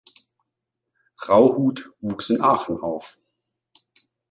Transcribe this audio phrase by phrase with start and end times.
[1.27, 3.19] Rauhut wuchs in Aachen auf.